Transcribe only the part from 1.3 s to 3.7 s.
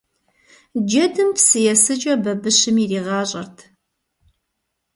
псы есыкӀэ бабыщым иригъащӀэрт.